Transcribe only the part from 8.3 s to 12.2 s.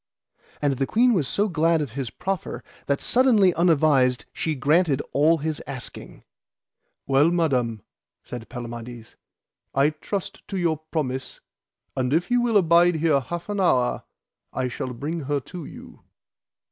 Palamides, I trust to your promise, and